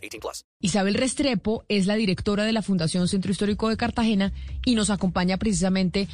18 0.00 0.20
plus. 0.20 0.44
Isabel 0.60 0.94
Restrepo 0.94 1.64
es 1.68 1.86
la 1.86 1.94
directora 1.94 2.44
de 2.44 2.52
la 2.52 2.62
Fundación 2.62 3.08
Centro 3.08 3.30
Histórico 3.30 3.68
de 3.68 3.76
Cartagena 3.76 4.32
y 4.64 4.74
nos 4.74 4.90
acompaña 4.90 5.36
precisamente 5.36 6.08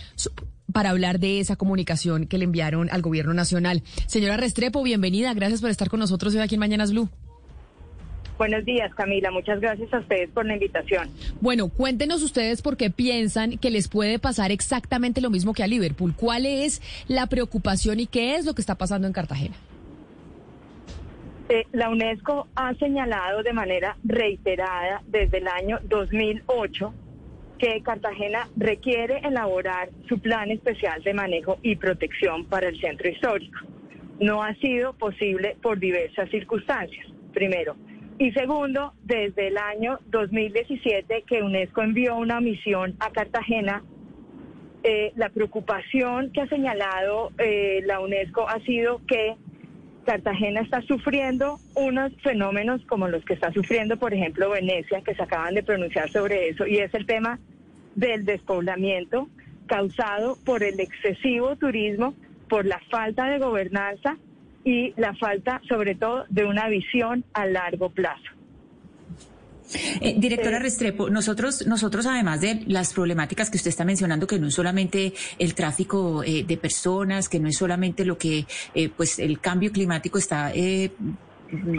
para 0.72 0.90
hablar 0.90 1.20
de 1.20 1.40
esa 1.40 1.56
comunicación 1.56 2.26
que 2.26 2.38
le 2.38 2.44
enviaron 2.44 2.88
al 2.90 3.02
gobierno 3.02 3.34
nacional. 3.34 3.82
Señora 4.06 4.36
Restrepo, 4.36 4.82
bienvenida. 4.82 5.32
Gracias 5.34 5.60
por 5.60 5.70
estar 5.70 5.88
con 5.88 6.00
nosotros 6.00 6.34
hoy 6.34 6.40
aquí 6.40 6.56
en 6.56 6.60
Mañanas 6.60 6.92
Blue. 6.92 7.08
Buenos 8.38 8.64
días, 8.66 8.94
Camila. 8.94 9.30
Muchas 9.30 9.60
gracias 9.60 9.92
a 9.94 9.98
ustedes 9.98 10.28
por 10.30 10.44
la 10.44 10.54
invitación. 10.54 11.08
Bueno, 11.40 11.68
cuéntenos 11.68 12.22
ustedes 12.22 12.60
por 12.60 12.76
qué 12.76 12.90
piensan 12.90 13.56
que 13.56 13.70
les 13.70 13.88
puede 13.88 14.18
pasar 14.18 14.52
exactamente 14.52 15.22
lo 15.22 15.30
mismo 15.30 15.54
que 15.54 15.62
a 15.62 15.66
Liverpool. 15.66 16.14
¿Cuál 16.14 16.44
es 16.44 16.82
la 17.08 17.26
preocupación 17.28 17.98
y 18.00 18.06
qué 18.06 18.36
es 18.36 18.44
lo 18.44 18.54
que 18.54 18.60
está 18.60 18.74
pasando 18.74 19.06
en 19.06 19.14
Cartagena? 19.14 19.56
La 21.72 21.90
UNESCO 21.90 22.48
ha 22.56 22.74
señalado 22.74 23.44
de 23.44 23.52
manera 23.52 23.96
reiterada 24.02 25.02
desde 25.06 25.38
el 25.38 25.46
año 25.46 25.78
2008 25.84 26.92
que 27.58 27.82
Cartagena 27.82 28.48
requiere 28.56 29.18
elaborar 29.18 29.90
su 30.08 30.18
plan 30.18 30.50
especial 30.50 31.02
de 31.04 31.14
manejo 31.14 31.58
y 31.62 31.76
protección 31.76 32.46
para 32.46 32.68
el 32.68 32.80
centro 32.80 33.08
histórico. 33.08 33.60
No 34.18 34.42
ha 34.42 34.54
sido 34.56 34.94
posible 34.94 35.56
por 35.62 35.78
diversas 35.78 36.28
circunstancias, 36.30 37.06
primero. 37.32 37.76
Y 38.18 38.32
segundo, 38.32 38.94
desde 39.04 39.48
el 39.48 39.58
año 39.58 40.00
2017 40.06 41.22
que 41.28 41.42
UNESCO 41.42 41.82
envió 41.82 42.16
una 42.16 42.40
misión 42.40 42.96
a 42.98 43.10
Cartagena 43.10 43.84
eh, 44.82 45.12
la 45.16 45.28
preocupación 45.28 46.32
que 46.32 46.40
ha 46.40 46.48
señalado 46.48 47.30
eh, 47.38 47.82
la 47.84 48.00
UNESCO 48.00 48.48
ha 48.48 48.60
sido 48.60 49.00
que 49.06 49.36
Cartagena 50.06 50.60
está 50.60 50.80
sufriendo 50.82 51.58
unos 51.74 52.12
fenómenos 52.22 52.80
como 52.86 53.08
los 53.08 53.24
que 53.24 53.34
está 53.34 53.52
sufriendo, 53.52 53.98
por 53.98 54.14
ejemplo, 54.14 54.48
Venecia, 54.48 55.02
que 55.02 55.14
se 55.14 55.22
acaban 55.22 55.54
de 55.54 55.64
pronunciar 55.64 56.08
sobre 56.10 56.48
eso, 56.48 56.66
y 56.66 56.78
es 56.78 56.94
el 56.94 57.06
tema 57.06 57.40
del 57.96 58.24
despoblamiento 58.24 59.28
causado 59.66 60.38
por 60.44 60.62
el 60.62 60.78
excesivo 60.78 61.56
turismo, 61.56 62.14
por 62.48 62.66
la 62.66 62.80
falta 62.88 63.26
de 63.26 63.40
gobernanza 63.40 64.16
y 64.64 64.94
la 64.96 65.12
falta, 65.14 65.60
sobre 65.68 65.96
todo, 65.96 66.24
de 66.28 66.44
una 66.44 66.68
visión 66.68 67.24
a 67.34 67.46
largo 67.46 67.90
plazo. 67.90 68.30
Eh, 70.00 70.14
directora 70.18 70.58
Eh, 70.58 70.60
Restrepo, 70.60 71.10
nosotros, 71.10 71.66
nosotros 71.66 72.06
además 72.06 72.40
de 72.40 72.62
las 72.66 72.92
problemáticas 72.92 73.50
que 73.50 73.56
usted 73.56 73.70
está 73.70 73.84
mencionando, 73.84 74.26
que 74.26 74.38
no 74.38 74.48
es 74.48 74.54
solamente 74.54 75.12
el 75.38 75.54
tráfico 75.54 76.22
eh, 76.22 76.44
de 76.44 76.56
personas, 76.56 77.28
que 77.28 77.40
no 77.40 77.48
es 77.48 77.56
solamente 77.56 78.04
lo 78.04 78.16
que 78.16 78.46
eh, 78.74 78.88
pues 78.88 79.18
el 79.18 79.40
cambio 79.40 79.72
climático 79.72 80.18
está 80.18 80.52
eh, 80.54 80.90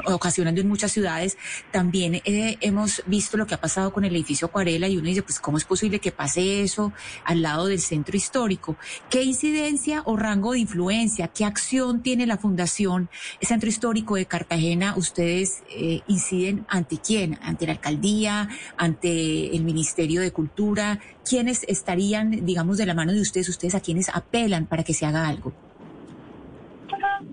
ocasionando 0.06 0.62
en 0.62 0.68
muchas 0.68 0.92
ciudades, 0.92 1.38
también 1.72 2.16
eh, 2.26 2.58
hemos 2.62 3.04
visto 3.06 3.38
lo 3.38 3.46
que 3.48 3.56
ha 3.56 3.62
pasado 3.62 3.92
con 3.92 4.06
el 4.06 4.16
edificio 4.16 4.48
Acuarela 4.48 4.88
y 4.88 4.98
uno 4.98 5.08
dice, 5.08 5.23
pues, 5.23 5.40
¿cómo 5.40 5.58
es 5.58 5.66
posible 5.66 6.00
que 6.00 6.12
pase 6.12 6.62
eso 6.62 6.94
al 7.23 7.42
lado 7.42 7.68
del 7.68 7.80
centro 7.80 8.16
histórico? 8.16 8.78
¿Qué 9.10 9.23
incidencia 9.23 10.02
o 10.06 10.16
rango 10.16 10.54
de 10.54 10.60
influencia, 10.60 11.28
qué 11.28 11.45
acción 11.45 12.02
tiene 12.02 12.26
la 12.26 12.38
Fundación 12.38 13.10
Centro 13.42 13.70
Histórico 13.70 14.16
de 14.16 14.26
Cartagena? 14.26 14.95
¿Ustedes 14.95 15.64
eh, 15.70 16.02
inciden 16.08 16.66
ante 16.70 16.98
quién? 16.98 17.39
¿Ante 17.42 17.66
la 17.66 17.73
alcaldía? 17.73 18.49
¿Ante 18.78 19.55
el 19.55 19.64
Ministerio 19.64 20.22
de 20.22 20.32
Cultura? 20.32 20.99
¿Quiénes 21.28 21.64
estarían, 21.67 22.45
digamos, 22.45 22.78
de 22.78 22.86
la 22.86 22.94
mano 22.94 23.14
de 23.14 23.22
ustedes? 23.22 23.49
¿Ustedes 23.49 23.76
a 23.76 23.80
quiénes 23.80 24.10
apelan 24.10 24.66
para 24.66 24.84
que 24.84 24.94
se 24.94 25.05
haga 25.05 25.28
algo? 25.28 25.67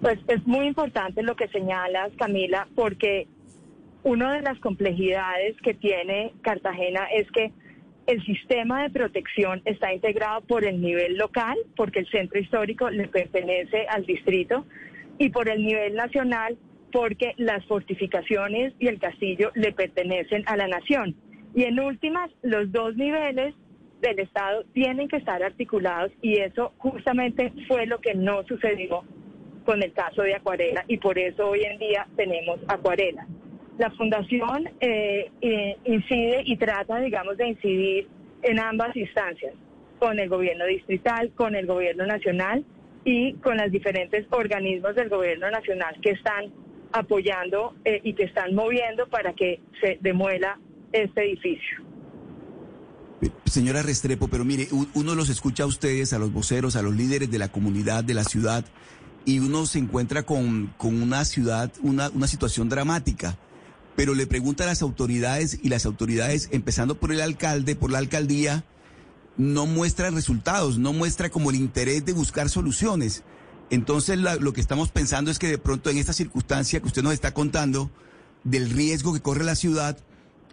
Pues 0.04 0.18
es 0.28 0.46
muy 0.46 0.66
importante 0.66 1.22
lo 1.22 1.34
que 1.34 1.48
señalas, 1.48 2.12
Camila, 2.18 2.68
porque 2.74 3.26
una 4.02 4.34
de 4.34 4.42
las 4.42 4.58
complejidades 4.58 5.56
que 5.62 5.72
tiene 5.72 6.34
Cartagena 6.42 7.06
es 7.06 7.26
que 7.30 7.52
el 8.06 8.22
sistema 8.26 8.82
de 8.82 8.90
protección 8.90 9.62
está 9.64 9.94
integrado 9.94 10.42
por 10.42 10.66
el 10.66 10.82
nivel 10.82 11.16
local, 11.16 11.56
porque 11.74 12.00
el 12.00 12.10
centro 12.10 12.38
histórico 12.38 12.90
le 12.90 13.08
pertenece 13.08 13.86
al 13.88 14.04
distrito, 14.04 14.66
y 15.16 15.30
por 15.30 15.48
el 15.48 15.64
nivel 15.64 15.94
nacional, 15.94 16.58
porque 16.92 17.32
las 17.38 17.64
fortificaciones 17.64 18.74
y 18.78 18.88
el 18.88 18.98
castillo 18.98 19.52
le 19.54 19.72
pertenecen 19.72 20.42
a 20.44 20.58
la 20.58 20.68
nación. 20.68 21.16
Y 21.54 21.62
en 21.62 21.80
últimas, 21.80 22.30
los 22.42 22.70
dos 22.72 22.94
niveles 22.96 23.54
del 24.02 24.18
Estado 24.18 24.64
tienen 24.74 25.08
que 25.08 25.16
estar 25.16 25.42
articulados 25.42 26.12
y 26.20 26.40
eso 26.40 26.74
justamente 26.76 27.54
fue 27.66 27.86
lo 27.86 28.02
que 28.02 28.12
no 28.12 28.42
sucedió 28.42 29.02
con 29.64 29.82
el 29.82 29.92
caso 29.92 30.22
de 30.22 30.34
Acuarela 30.34 30.84
y 30.88 30.98
por 30.98 31.18
eso 31.18 31.48
hoy 31.48 31.62
en 31.64 31.78
día 31.78 32.06
tenemos 32.16 32.60
Acuarela. 32.68 33.26
La 33.78 33.90
fundación 33.90 34.68
eh, 34.80 35.30
eh, 35.40 35.76
incide 35.84 36.42
y 36.44 36.56
trata, 36.56 37.00
digamos, 37.00 37.36
de 37.36 37.48
incidir 37.48 38.08
en 38.42 38.60
ambas 38.60 38.94
instancias, 38.94 39.54
con 39.98 40.18
el 40.18 40.28
gobierno 40.28 40.66
distrital, 40.66 41.32
con 41.34 41.54
el 41.56 41.66
gobierno 41.66 42.06
nacional 42.06 42.64
y 43.04 43.34
con 43.34 43.56
los 43.56 43.70
diferentes 43.70 44.26
organismos 44.30 44.94
del 44.94 45.08
gobierno 45.08 45.50
nacional 45.50 45.96
que 46.00 46.10
están 46.10 46.52
apoyando 46.92 47.74
eh, 47.84 48.00
y 48.04 48.14
que 48.14 48.24
están 48.24 48.54
moviendo 48.54 49.08
para 49.08 49.32
que 49.32 49.60
se 49.80 49.98
demuela 50.00 50.58
este 50.92 51.24
edificio. 51.24 51.84
Señora 53.46 53.82
Restrepo, 53.82 54.28
pero 54.28 54.44
mire, 54.44 54.68
uno 54.94 55.14
los 55.14 55.30
escucha 55.30 55.64
a 55.64 55.66
ustedes, 55.66 56.12
a 56.12 56.18
los 56.18 56.32
voceros, 56.32 56.76
a 56.76 56.82
los 56.82 56.94
líderes 56.94 57.30
de 57.30 57.38
la 57.38 57.50
comunidad, 57.50 58.04
de 58.04 58.14
la 58.14 58.24
ciudad, 58.24 58.64
y 59.24 59.38
uno 59.38 59.66
se 59.66 59.78
encuentra 59.78 60.24
con, 60.24 60.74
con 60.76 61.00
una 61.02 61.24
ciudad, 61.24 61.72
una, 61.82 62.10
una 62.10 62.26
situación 62.26 62.68
dramática. 62.68 63.38
Pero 63.96 64.14
le 64.14 64.26
pregunta 64.26 64.64
a 64.64 64.66
las 64.66 64.82
autoridades 64.82 65.58
y 65.62 65.68
las 65.68 65.86
autoridades, 65.86 66.48
empezando 66.52 66.98
por 66.98 67.12
el 67.12 67.20
alcalde, 67.20 67.76
por 67.76 67.90
la 67.90 67.98
alcaldía, 67.98 68.64
no 69.36 69.66
muestra 69.66 70.10
resultados, 70.10 70.78
no 70.78 70.92
muestra 70.92 71.30
como 71.30 71.50
el 71.50 71.56
interés 71.56 72.04
de 72.04 72.12
buscar 72.12 72.48
soluciones. 72.48 73.22
Entonces 73.70 74.18
lo 74.18 74.52
que 74.52 74.60
estamos 74.60 74.90
pensando 74.90 75.30
es 75.30 75.38
que 75.38 75.48
de 75.48 75.58
pronto 75.58 75.90
en 75.90 75.98
esta 75.98 76.12
circunstancia 76.12 76.80
que 76.80 76.86
usted 76.86 77.02
nos 77.02 77.12
está 77.12 77.32
contando, 77.32 77.90
del 78.44 78.70
riesgo 78.70 79.14
que 79.14 79.22
corre 79.22 79.42
la 79.42 79.56
ciudad, 79.56 79.98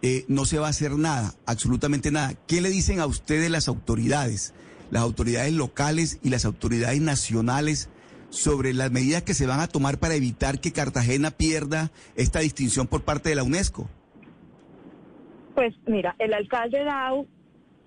eh, 0.01 0.25
no 0.27 0.45
se 0.45 0.57
va 0.57 0.67
a 0.67 0.71
hacer 0.71 0.93
nada, 0.93 1.35
absolutamente 1.45 2.09
nada. 2.09 2.33
¿Qué 2.47 2.61
le 2.61 2.69
dicen 2.69 2.99
a 2.99 3.05
ustedes 3.05 3.51
las 3.51 3.67
autoridades, 3.67 4.53
las 4.89 5.03
autoridades 5.03 5.53
locales 5.53 6.19
y 6.23 6.29
las 6.29 6.45
autoridades 6.45 7.01
nacionales 7.01 7.89
sobre 8.31 8.73
las 8.73 8.91
medidas 8.91 9.23
que 9.23 9.33
se 9.33 9.45
van 9.45 9.59
a 9.59 9.67
tomar 9.67 9.99
para 9.99 10.15
evitar 10.15 10.59
que 10.59 10.71
Cartagena 10.71 11.31
pierda 11.31 11.91
esta 12.15 12.39
distinción 12.39 12.87
por 12.87 13.03
parte 13.03 13.29
de 13.29 13.35
la 13.35 13.43
UNESCO? 13.43 13.87
Pues 15.53 15.75
mira, 15.85 16.15
el 16.17 16.33
alcalde 16.33 16.83
Dau 16.83 17.27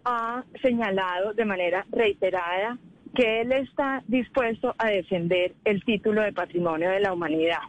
ha 0.05 0.45
señalado 0.63 1.33
de 1.33 1.45
manera 1.47 1.87
reiterada 1.91 2.79
que 3.15 3.41
él 3.41 3.53
está 3.53 4.03
dispuesto 4.07 4.75
a 4.77 4.89
defender 4.89 5.55
el 5.65 5.83
título 5.85 6.23
de 6.23 6.33
patrimonio 6.33 6.91
de 6.91 7.01
la 7.01 7.13
humanidad. 7.13 7.61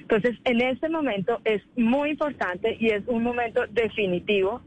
Entonces, 0.00 0.38
en 0.44 0.60
este 0.62 0.88
momento 0.88 1.40
es 1.44 1.62
muy 1.76 2.10
importante 2.10 2.76
y 2.80 2.88
es 2.90 3.06
un 3.06 3.22
momento 3.22 3.62
definitivo 3.70 4.62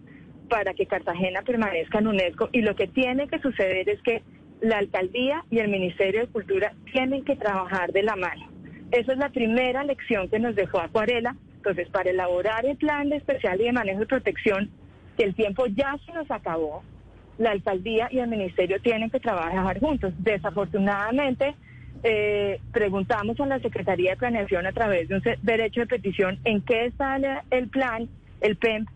para 0.49 0.73
que 0.73 0.85
Cartagena 0.85 1.41
permanezca 1.41 1.99
en 1.99 2.07
UNESCO 2.07 2.49
y 2.51 2.61
lo 2.61 2.75
que 2.75 2.87
tiene 2.87 3.27
que 3.27 3.39
suceder 3.39 3.89
es 3.89 4.01
que 4.01 4.21
la 4.61 4.77
alcaldía 4.77 5.43
y 5.51 5.59
el 5.59 5.69
Ministerio 5.69 6.21
de 6.21 6.27
Cultura 6.27 6.73
tienen 6.91 7.23
que 7.23 7.35
trabajar 7.35 7.91
de 7.91 8.03
la 8.03 8.15
mano. 8.15 8.49
Esa 8.91 9.13
es 9.13 9.17
la 9.17 9.29
primera 9.29 9.83
lección 9.83 10.29
que 10.29 10.39
nos 10.39 10.55
dejó 10.55 10.79
Acuarela. 10.79 11.35
Entonces, 11.57 11.89
para 11.89 12.11
elaborar 12.11 12.65
el 12.65 12.77
plan 12.77 13.09
de 13.09 13.17
especial 13.17 13.59
y 13.59 13.65
de 13.65 13.71
manejo 13.71 14.03
y 14.03 14.05
protección, 14.05 14.69
que 15.17 15.23
el 15.23 15.33
tiempo 15.33 15.65
ya 15.67 15.97
se 16.05 16.13
nos 16.13 16.29
acabó, 16.29 16.83
la 17.37 17.51
alcaldía 17.51 18.07
y 18.11 18.19
el 18.19 18.27
ministerio 18.27 18.79
tienen 18.81 19.09
que 19.09 19.19
trabajar 19.19 19.79
juntos. 19.79 20.13
Desafortunadamente, 20.19 21.55
eh, 22.03 22.59
preguntamos 22.71 23.39
a 23.39 23.45
la 23.47 23.59
Secretaría 23.59 24.11
de 24.11 24.17
Planeación 24.17 24.67
a 24.67 24.71
través 24.71 25.09
de 25.09 25.15
un 25.15 25.23
derecho 25.41 25.81
de 25.81 25.87
petición 25.87 26.39
en 26.43 26.61
qué 26.61 26.85
está 26.85 27.15
el, 27.15 27.25
el 27.49 27.67
plan, 27.67 28.07
el 28.41 28.55
PEMP, 28.57 28.87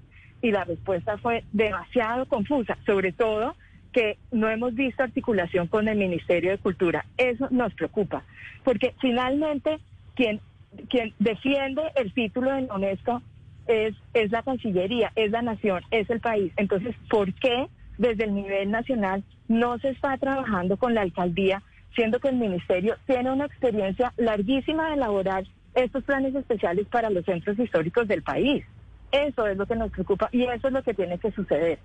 y 0.42 0.52
la 0.52 0.64
respuesta 0.64 1.18
fue 1.18 1.44
demasiado 1.52 2.26
confusa, 2.28 2.78
sobre 2.86 3.12
todo 3.12 3.56
que 3.92 4.18
no 4.32 4.50
hemos 4.50 4.76
visto 4.76 5.04
articulación 5.04 5.68
con 5.68 5.88
el 5.88 5.98
Ministerio 5.98 6.52
de 6.52 6.58
Cultura. 6.58 7.06
Eso 7.18 7.48
nos 7.52 7.74
preocupa, 7.74 8.24
porque 8.64 8.94
finalmente 9.02 9.80
quien, 10.16 10.42
quien 10.90 11.14
defiende 11.20 11.82
el 11.96 12.14
título 12.14 12.52
de 12.52 12.62
la 12.64 12.76
UNESCO 12.76 13.22
es, 13.68 13.96
es 14.14 14.32
la 14.32 14.44
Cancillería, 14.44 15.12
es 15.16 15.32
la 15.32 15.42
nación, 15.42 15.84
es 15.92 16.10
el 16.10 16.20
país. 16.20 16.52
Entonces, 16.58 16.96
¿por 17.10 17.34
qué 17.34 17.68
desde 17.98 18.26
el 18.26 18.34
nivel 18.34 18.72
nacional 18.72 19.24
no 19.48 19.78
se 19.80 19.90
está 19.90 20.18
trabajando 20.18 20.78
con 20.78 20.94
la 20.94 21.02
alcaldía, 21.02 21.62
siendo 21.96 22.20
que 22.20 22.30
el 22.30 22.38
ministerio 22.38 22.96
tiene 23.06 23.32
una 23.32 23.46
experiencia 23.46 24.14
larguísima 24.18 24.88
de 24.88 24.94
elaborar 24.96 25.44
estos 25.76 26.04
planes 26.04 26.34
especiales 26.34 26.88
para 26.88 27.10
los 27.10 27.26
centros 27.26 27.60
históricos 27.60 28.08
del 28.08 28.24
país? 28.24 28.64
Eso 29.12 29.48
es 29.48 29.58
lo 29.58 29.66
que 29.66 29.76
nos 29.76 29.92
preocupa 29.92 30.30
y 30.32 30.44
eso 30.44 30.68
es 30.68 30.74
lo 30.74 30.84
que 30.84 30.94
tiene 30.94 31.18
que 31.18 31.32
suceder. 31.32 31.80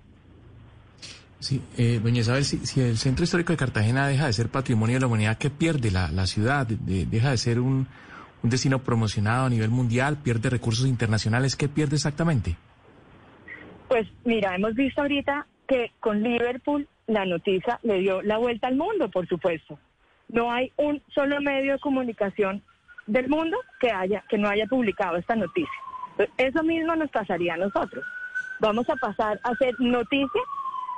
Sí, 1.45 1.61
eh, 1.77 1.99
doña 2.01 2.21
Isabel, 2.21 2.43
si, 2.43 2.57
si, 2.65 2.81
el 2.81 2.97
Centro 2.97 3.23
Histórico 3.23 3.53
de 3.53 3.57
Cartagena 3.57 4.07
deja 4.07 4.25
de 4.25 4.33
ser 4.33 4.49
patrimonio 4.49 4.95
de 4.95 5.01
la 5.01 5.05
humanidad, 5.05 5.37
¿qué 5.37 5.51
pierde 5.51 5.91
la, 5.91 6.09
la 6.09 6.25
ciudad? 6.25 6.65
De, 6.65 7.05
deja 7.05 7.29
de 7.29 7.37
ser 7.37 7.59
un, 7.59 7.85
un 8.41 8.49
destino 8.49 8.79
promocionado 8.79 9.45
a 9.45 9.49
nivel 9.51 9.69
mundial, 9.69 10.17
pierde 10.17 10.49
recursos 10.49 10.87
internacionales, 10.87 11.55
¿qué 11.55 11.69
pierde 11.69 11.97
exactamente? 11.97 12.55
Pues 13.87 14.07
mira, 14.23 14.55
hemos 14.55 14.73
visto 14.73 15.03
ahorita 15.03 15.45
que 15.67 15.91
con 15.99 16.23
Liverpool 16.23 16.87
la 17.05 17.27
noticia 17.27 17.79
le 17.83 17.99
dio 17.99 18.23
la 18.23 18.39
vuelta 18.39 18.65
al 18.65 18.75
mundo, 18.75 19.11
por 19.11 19.27
supuesto. 19.27 19.77
No 20.29 20.51
hay 20.51 20.71
un 20.77 20.99
solo 21.13 21.39
medio 21.41 21.73
de 21.73 21.79
comunicación 21.79 22.63
del 23.05 23.29
mundo 23.29 23.55
que 23.79 23.91
haya 23.91 24.23
que 24.27 24.39
no 24.39 24.49
haya 24.49 24.65
publicado 24.65 25.17
esta 25.17 25.35
noticia. 25.35 25.79
Eso 26.37 26.63
mismo 26.63 26.95
nos 26.95 27.11
pasaría 27.11 27.53
a 27.53 27.57
nosotros. 27.57 28.03
Vamos 28.59 28.89
a 28.89 28.95
pasar 28.95 29.39
a 29.43 29.49
hacer 29.49 29.75
noticia 29.77 30.41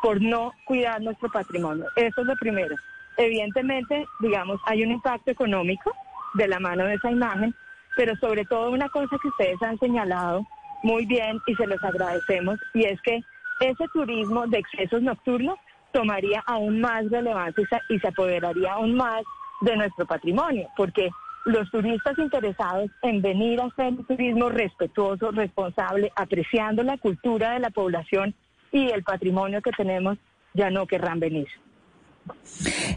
por 0.02 0.22
no 0.22 0.54
cuidar 0.66 1.02
nuestro 1.02 1.30
patrimonio. 1.30 1.86
Eso 1.96 2.22
es 2.22 2.28
lo 2.28 2.36
primero. 2.36 2.76
Evidentemente, 3.18 4.06
digamos, 4.20 4.60
hay 4.66 4.84
un 4.84 4.92
impacto 4.92 5.32
económico 5.32 5.92
de 6.36 6.48
la 6.48 6.60
mano 6.60 6.86
de 6.86 6.96
esa 6.96 7.10
imagen, 7.10 7.54
pero 7.96 8.16
sobre 8.18 8.46
todo 8.46 8.72
una 8.72 8.90
cosa 8.90 9.18
que 9.22 9.28
ustedes 9.28 9.62
han 9.62 9.78
señalado 9.80 10.46
muy 10.84 11.06
bien 11.06 11.40
y 11.48 11.56
se 11.56 11.66
los 11.66 11.84
agradecemos, 11.84 12.60
y 12.76 12.86
es 12.86 13.02
que 13.02 13.24
ese 13.60 13.86
turismo 13.92 14.46
de 14.46 14.60
excesos 14.60 15.02
nocturnos 15.02 15.58
tomaría 15.92 16.44
aún 16.46 16.80
más 16.80 17.10
relevancia 17.10 17.82
y 17.90 17.98
se 18.00 18.08
apoderaría 18.08 18.74
aún 18.74 18.96
más 18.96 19.24
de 19.62 19.76
nuestro 19.76 20.06
patrimonio, 20.06 20.70
porque 20.78 21.10
los 21.46 21.70
turistas 21.72 22.18
interesados 22.20 22.92
en 23.02 23.22
venir 23.22 23.60
a 23.60 23.66
hacer 23.66 23.88
un 23.88 24.06
turismo 24.06 24.50
respetuoso, 24.50 25.32
responsable, 25.32 26.12
apreciando 26.16 26.84
la 26.84 26.98
cultura 26.98 27.54
de 27.54 27.62
la 27.62 27.70
población 27.72 28.36
y 28.72 28.90
el 28.90 29.04
patrimonio 29.04 29.62
que 29.62 29.72
tenemos, 29.72 30.18
ya 30.54 30.70
no 30.70 30.86
querrán 30.88 31.20
venir. 31.20 31.48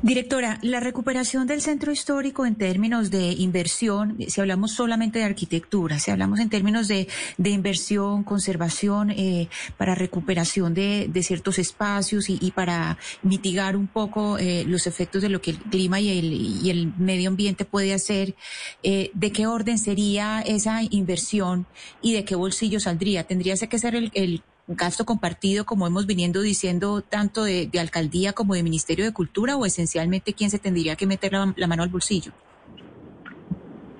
Directora, 0.02 0.58
la 0.62 0.81
recuperación 0.81 1.46
del 1.46 1.61
centro 1.61 1.93
histórico 1.93 2.46
en 2.46 2.55
términos 2.55 3.11
de 3.11 3.32
inversión, 3.32 4.17
si 4.28 4.40
hablamos 4.40 4.72
solamente 4.72 5.19
de 5.19 5.26
arquitectura, 5.26 5.99
si 5.99 6.11
hablamos 6.11 6.40
en 6.40 6.49
términos 6.49 6.88
de, 6.88 7.06
inversión, 7.44 8.25
conservación, 8.25 9.11
eh, 9.11 9.49
para 9.76 9.94
recuperación 9.94 10.72
de, 10.72 11.11
ciertos 11.22 11.58
espacios 11.58 12.31
y, 12.31 12.50
para 12.52 12.96
mitigar 13.23 13.76
un 13.76 13.87
poco 13.87 14.38
eh, 14.38 14.64
los 14.66 14.87
efectos 14.87 15.20
de 15.20 15.28
lo 15.28 15.43
que 15.43 15.50
el 15.50 15.58
clima 15.58 16.00
y 16.00 16.19
el, 16.19 16.32
y 16.32 16.70
el 16.70 16.94
medio 16.96 17.28
ambiente 17.28 17.64
puede 17.66 17.93
hacer, 17.93 18.34
eh, 18.82 19.11
¿de 19.12 19.32
qué 19.32 19.46
orden 19.46 19.78
sería 19.78 20.40
esa 20.40 20.81
inversión 20.88 21.66
y 22.00 22.14
de 22.14 22.25
qué 22.25 22.34
bolsillo 22.34 22.81
saldría? 22.81 23.25
¿Tendría 23.25 23.55
que 23.55 23.78
ser 23.78 23.94
el 23.94 24.43
gasto 24.76 25.05
compartido, 25.05 25.64
como 25.64 25.87
hemos 25.87 26.06
viniendo 26.06 26.40
diciendo, 26.40 27.02
tanto 27.02 27.44
de, 27.44 27.70
alcaldía 27.78 28.32
como 28.32 28.55
de 28.55 28.62
Ministerio 28.62 29.05
de 29.05 29.12
Cultura, 29.12 29.56
o 29.56 29.67
esencialmente 29.67 30.32
quién 30.32 30.50
se 30.50 30.58
tendría 30.58 30.96
que 30.96 31.06
meter 31.06 31.32
la, 31.32 31.67
mano 31.67 31.82
al 31.82 31.88
bolsillo? 31.88 32.32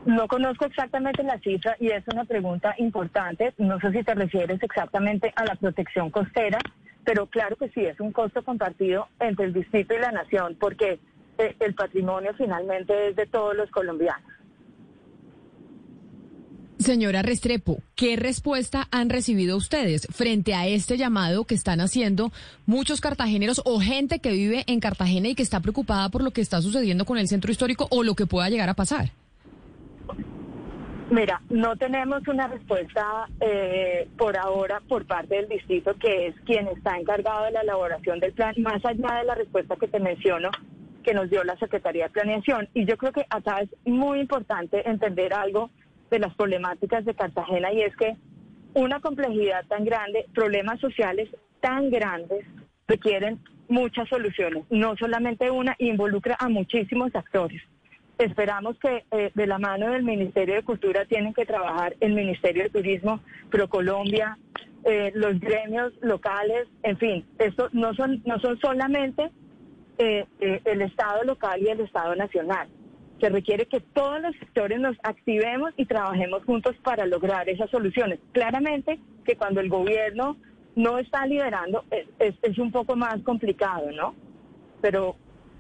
No 0.07 0.27
conozco 0.29 0.65
exactamente 0.65 1.23
la 1.23 1.39
cifra 1.41 1.77
y 1.79 1.89
es 1.89 2.05
una 2.13 2.25
pregunta 2.25 2.75
importante. 2.79 3.53
No 3.59 3.79
sé 3.81 3.93
si 3.93 4.03
te 4.03 4.15
refieres 4.15 4.63
exactamente 4.63 5.33
a 5.37 5.45
la 5.45 5.55
protección 5.57 6.11
costera, 6.11 6.59
pero 7.05 7.27
claro 7.27 7.57
que 7.57 7.69
sí, 7.71 7.85
es 7.85 8.01
un 8.01 8.13
costo 8.13 8.43
compartido 8.43 9.09
entre 9.19 9.47
el 9.47 9.53
distrito 9.53 9.95
y 9.95 9.99
la 9.99 10.13
nación, 10.13 10.57
porque 10.59 10.99
eh, 11.39 11.57
el 11.61 11.75
patrimonio 11.75 12.33
finalmente 12.37 13.09
es 13.09 13.17
de 13.17 13.27
todos 13.27 13.57
los 13.57 13.71
colombianos. 13.71 14.40
Señora 16.81 17.21
Restrepo, 17.21 17.83
¿qué 17.95 18.17
respuesta 18.17 18.89
han 18.91 19.11
recibido 19.11 19.59
ustedes 19.59 20.09
frente 20.11 20.55
a 20.55 20.67
este 20.67 20.97
llamado 20.97 21.45
que 21.45 21.55
están 21.55 21.79
haciendo 21.79 22.33
muchos 22.65 23.03
cartageneros 23.03 23.61
o 23.67 23.81
gente 23.81 24.21
que 24.21 24.33
vive 24.33 24.65
en 24.67 24.81
Cartagena 24.81 25.29
y 25.29 25.35
que 25.35 25.43
está 25.43 25.61
preocupada 25.61 26.09
por 26.09 26.23
lo 26.23 26.31
que 26.31 26.41
está 26.41 26.63
sucediendo 26.63 27.05
con 27.05 27.19
el 27.19 27.29
centro 27.29 27.53
histórico 27.53 27.87
o 27.91 28.03
lo 28.03 28.15
que 28.15 28.25
pueda 28.25 28.49
llegar 28.49 28.71
a 28.71 28.75
pasar? 28.75 29.11
Mira, 31.11 31.43
no 31.51 31.77
tenemos 31.77 32.27
una 32.27 32.49
respuesta 32.49 33.29
eh, 33.43 34.09
por 34.17 34.39
ahora 34.39 34.81
por 34.89 35.07
parte 35.07 35.35
del 35.35 35.49
distrito, 35.49 35.95
que 36.01 36.29
es 36.29 36.35
quien 36.47 36.67
está 36.69 36.97
encargado 36.97 37.45
de 37.45 37.51
la 37.51 37.61
elaboración 37.61 38.21
del 38.21 38.33
plan, 38.33 38.55
más 38.57 38.83
allá 38.87 39.19
de 39.19 39.25
la 39.25 39.35
respuesta 39.35 39.77
que 39.77 39.87
te 39.87 40.01
menciono 40.01 40.49
que 41.03 41.13
nos 41.13 41.29
dio 41.29 41.45
la 41.45 41.59
Secretaría 41.59 42.05
de 42.05 42.11
Planeación. 42.11 42.69
Y 42.73 42.87
yo 42.87 42.97
creo 42.97 43.13
que 43.13 43.27
acá 43.29 43.61
es 43.61 43.69
muy 43.85 44.21
importante 44.21 44.89
entender 44.89 45.35
algo 45.35 45.71
de 46.11 46.19
las 46.19 46.35
problemáticas 46.35 47.05
de 47.05 47.15
Cartagena 47.15 47.73
y 47.73 47.83
es 47.83 47.97
que 47.97 48.17
una 48.75 49.01
complejidad 49.01 49.65
tan 49.67 49.85
grande, 49.85 50.27
problemas 50.35 50.81
sociales 50.81 51.29
tan 51.61 51.91
grandes, 51.91 52.45
requieren 52.87 53.41
muchas 53.69 54.09
soluciones, 54.09 54.65
no 54.71 54.97
solamente 54.97 55.51
una, 55.51 55.77
involucra 55.79 56.37
a 56.39 56.49
muchísimos 56.49 57.15
actores. 57.15 57.63
Esperamos 58.19 58.79
que 58.79 59.05
eh, 59.13 59.31
de 59.35 59.47
la 59.47 59.59
mano 59.59 59.91
del 59.91 60.03
Ministerio 60.03 60.57
de 60.57 60.63
Cultura 60.63 61.05
tienen 61.07 61.33
que 61.33 61.47
trabajar 61.47 61.97
el 62.01 62.13
Ministerio 62.13 62.65
de 62.65 62.71
Turismo, 62.71 63.21
ProColombia, 63.51 64.37
eh, 64.85 65.13
los 65.15 65.39
gremios 65.39 65.93
locales, 66.03 66.67
en 66.83 66.99
fin, 66.99 67.25
esto 67.39 67.69
no 67.73 67.95
son, 67.95 68.23
no 68.25 68.39
son 68.41 68.59
solamente 68.59 69.31
eh, 69.99 70.27
el 70.41 70.83
Estado 70.83 71.25
local 71.25 71.61
y 71.63 71.69
el 71.69 71.81
Estado 71.81 72.15
nacional 72.17 72.69
se 73.21 73.29
requiere 73.29 73.67
que 73.67 73.81
todos 73.81 74.21
los 74.21 74.35
sectores 74.37 74.81
nos 74.81 74.97
activemos 75.03 75.73
y 75.77 75.85
trabajemos 75.85 76.45
juntos 76.45 76.75
para 76.83 77.07
lograr 77.07 77.49
esas 77.49 77.71
soluciones. 77.71 78.19
Claramente 78.33 78.99
que 79.25 79.37
cuando 79.37 79.61
el 79.61 79.69
gobierno 79.69 80.37
no 80.75 80.99
está 80.99 81.27
liderando 81.27 81.85
es, 81.91 82.35
es, 82.43 82.59
un 82.59 82.73
poco 82.73 82.97
más 82.97 83.21
complicado, 83.23 83.91
¿no? 83.93 84.15
Pero, 84.81 85.17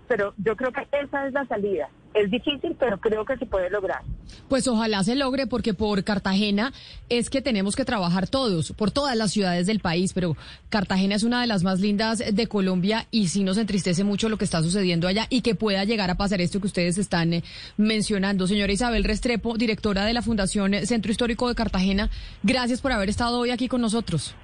pero 0.08 0.32
yo 0.38 0.56
creo 0.56 0.72
que 0.72 0.86
esa 0.92 1.26
es 1.26 1.32
la 1.32 1.44
salida. 1.46 1.90
Es 2.12 2.28
difícil, 2.30 2.76
pero 2.78 2.98
creo 2.98 3.24
que 3.24 3.36
se 3.36 3.46
puede 3.46 3.70
lograr. 3.70 4.02
Pues 4.48 4.66
ojalá 4.66 5.04
se 5.04 5.14
logre, 5.14 5.46
porque 5.46 5.74
por 5.74 6.02
Cartagena 6.02 6.72
es 7.08 7.30
que 7.30 7.40
tenemos 7.40 7.76
que 7.76 7.84
trabajar 7.84 8.26
todos, 8.26 8.72
por 8.72 8.90
todas 8.90 9.16
las 9.16 9.30
ciudades 9.30 9.66
del 9.68 9.78
país, 9.78 10.12
pero 10.12 10.36
Cartagena 10.70 11.14
es 11.14 11.22
una 11.22 11.40
de 11.40 11.46
las 11.46 11.62
más 11.62 11.78
lindas 11.78 12.18
de 12.18 12.46
Colombia 12.48 13.06
y 13.12 13.28
sí 13.28 13.44
nos 13.44 13.58
entristece 13.58 14.02
mucho 14.02 14.28
lo 14.28 14.38
que 14.38 14.44
está 14.44 14.60
sucediendo 14.60 15.06
allá 15.06 15.26
y 15.30 15.42
que 15.42 15.54
pueda 15.54 15.84
llegar 15.84 16.10
a 16.10 16.16
pasar 16.16 16.40
esto 16.40 16.60
que 16.60 16.66
ustedes 16.66 16.98
están 16.98 17.32
eh, 17.32 17.44
mencionando. 17.76 18.48
Señora 18.48 18.72
Isabel 18.72 19.04
Restrepo, 19.04 19.56
directora 19.56 20.04
de 20.04 20.12
la 20.12 20.22
Fundación 20.22 20.74
Centro 20.86 21.12
Histórico 21.12 21.48
de 21.48 21.54
Cartagena, 21.54 22.10
gracias 22.42 22.80
por 22.80 22.90
haber 22.90 23.08
estado 23.08 23.38
hoy 23.38 23.50
aquí 23.50 23.68
con 23.68 23.80
nosotros. 23.80 24.34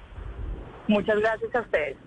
Muchas 0.87 1.19
gracias 1.19 1.53
a 1.53 1.59
ustedes. 1.59 2.06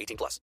18 0.00 0.16
plus. 0.16 0.38